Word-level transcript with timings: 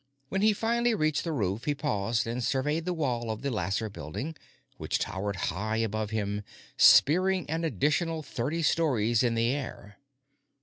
When 0.29 0.41
he 0.41 0.51
finally 0.53 0.95
reached 0.95 1.23
the 1.23 1.31
roof, 1.31 1.65
he 1.65 1.75
paused 1.75 2.25
and 2.25 2.43
surveyed 2.43 2.85
the 2.85 2.91
wall 2.93 3.29
of 3.29 3.43
the 3.43 3.51
Lasser 3.51 3.87
Building, 3.87 4.35
which 4.77 4.97
towered 4.97 5.35
high 5.35 5.77
above 5.77 6.09
him, 6.09 6.41
spearing 6.75 7.47
an 7.47 7.63
additional 7.63 8.23
thirty 8.23 8.63
stories 8.63 9.21
in 9.21 9.35
the 9.35 9.51
air. 9.51 9.97